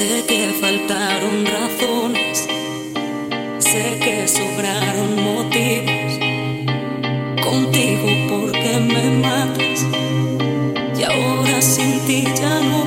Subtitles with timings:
[0.00, 2.48] Sé que faltaron razones,
[3.58, 6.12] sé que sobraron motivos.
[7.44, 9.86] Contigo porque me matas
[10.98, 12.79] y ahora sin ti ya no.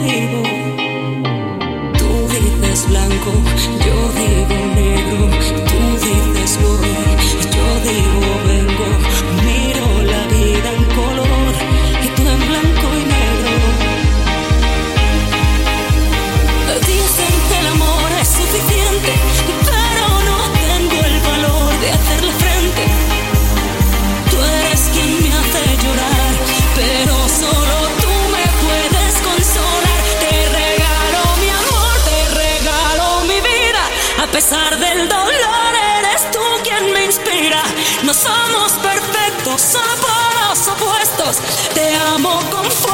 [38.14, 41.38] Somos perfectos, somos opuestos.
[41.74, 42.94] Te amo con fuerza.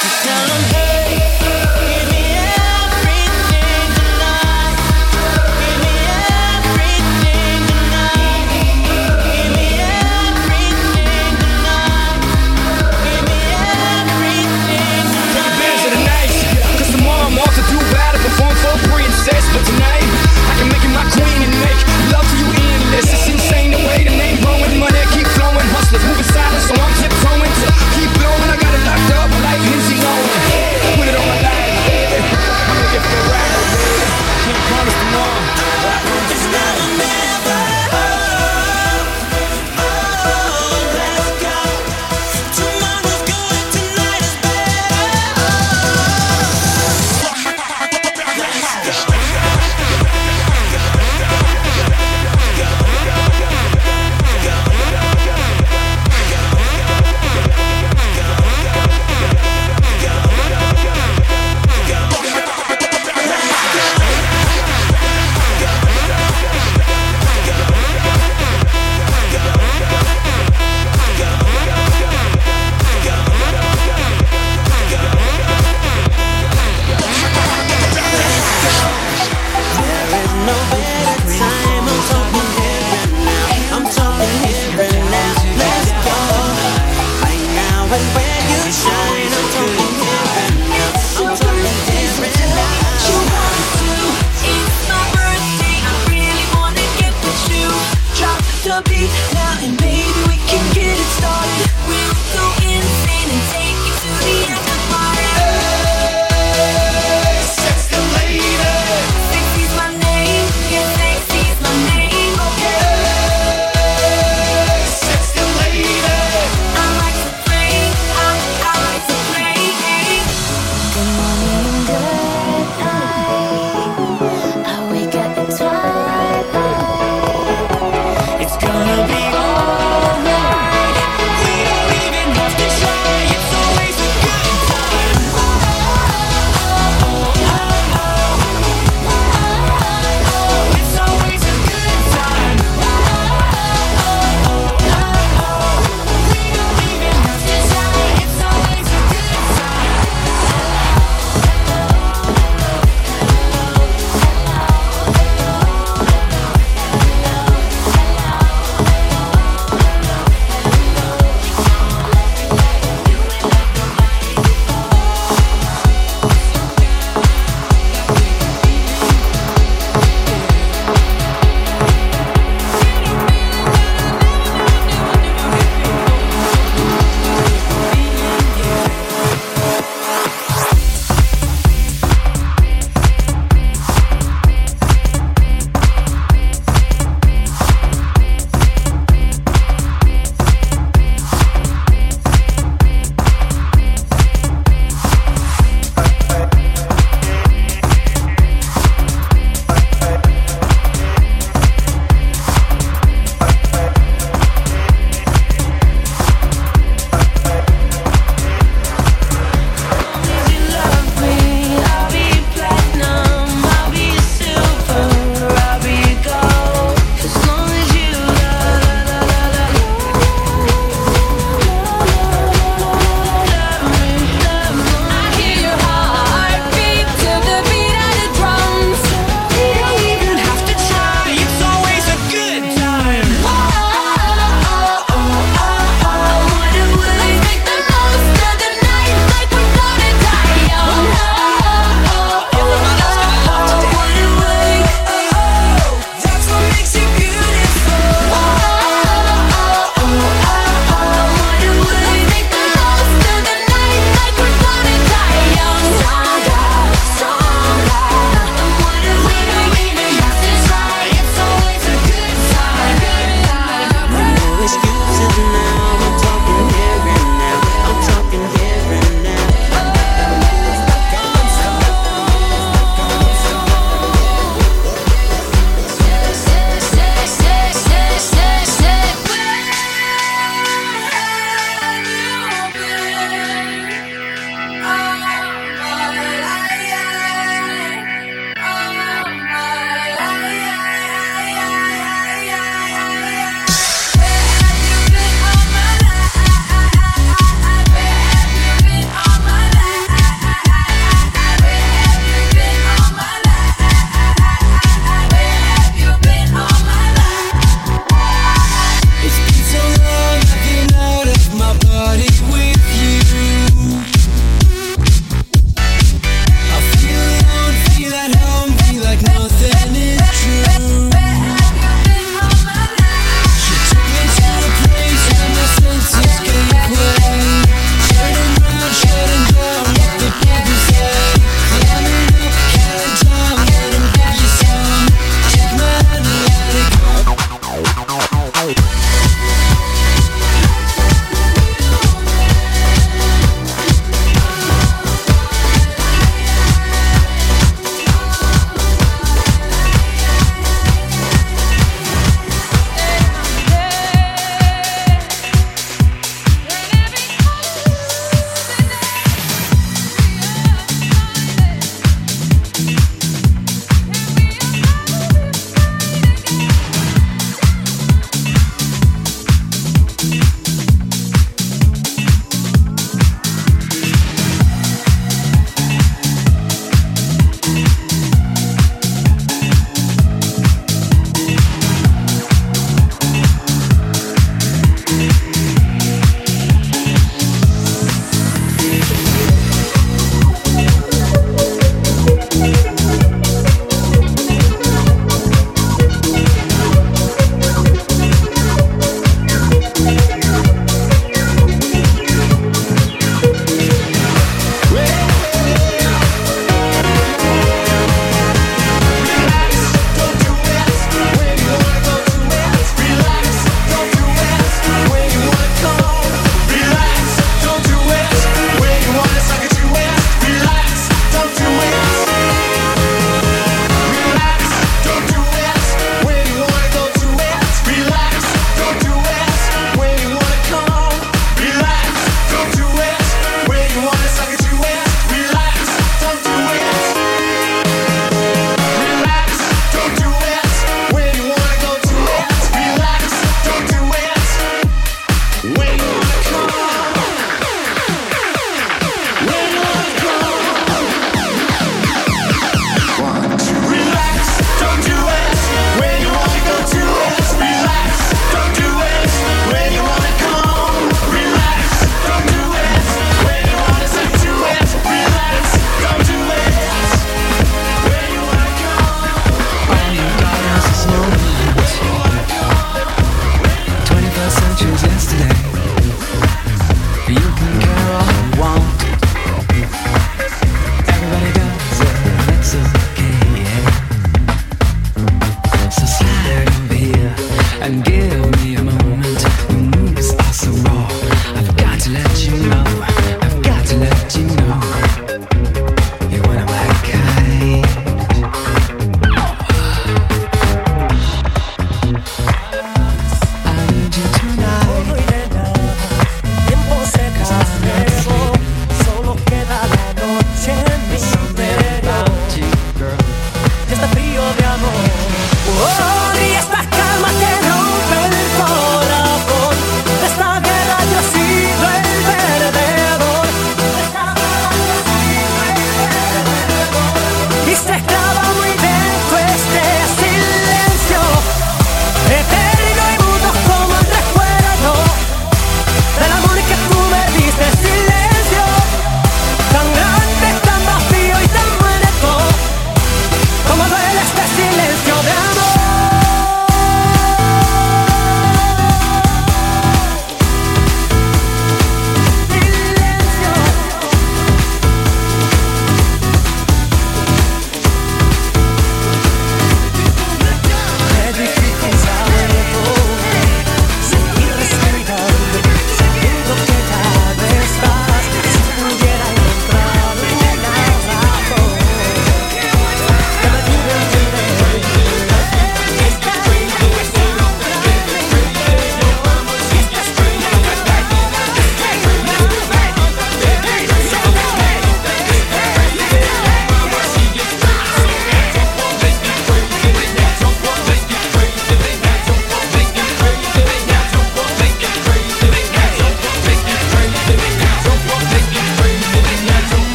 [0.00, 0.71] Tell him.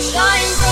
[0.00, 0.63] shine.